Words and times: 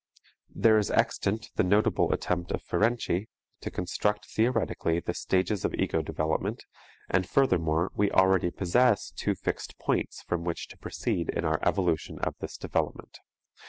There 0.55 0.79
is 0.79 0.89
extant 0.89 1.51
the 1.57 1.63
notable 1.63 2.11
attempt 2.11 2.49
of 2.51 2.63
Ferenczi 2.63 3.27
to 3.59 3.69
construct 3.69 4.25
theoretically 4.25 4.99
the 4.99 5.13
stages 5.13 5.63
of 5.63 5.75
ego 5.75 6.01
development, 6.01 6.65
and 7.07 7.29
furthermore 7.29 7.91
we 7.93 8.09
already 8.09 8.49
possess 8.49 9.11
two 9.11 9.35
fixed 9.35 9.77
points 9.77 10.23
from 10.23 10.43
which 10.43 10.67
to 10.69 10.77
proceed 10.79 11.29
in 11.29 11.45
our 11.45 11.59
evolution 11.61 12.17
of 12.17 12.33
this 12.39 12.57
development. 12.57 13.19